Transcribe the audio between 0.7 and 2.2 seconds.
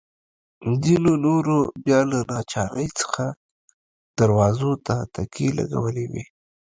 ځینو نورو بیا له